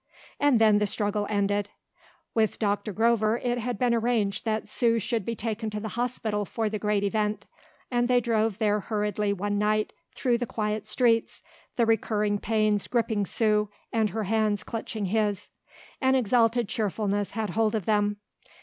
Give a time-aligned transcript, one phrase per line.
[0.39, 1.69] And then the struggle ended.
[2.33, 6.43] With Doctor Grover it had been arranged that Sue should be taken to the hospital
[6.43, 7.45] for the great event,
[7.91, 11.43] and they drove there hurriedly one night through the quiet streets,
[11.75, 15.49] the recurring pains gripping Sue and her hands clutching his.
[16.01, 18.17] An exalted cheerfulness had hold of them.